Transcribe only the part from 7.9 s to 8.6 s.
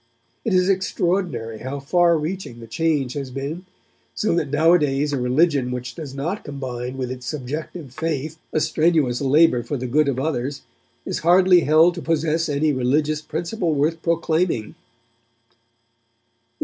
faith a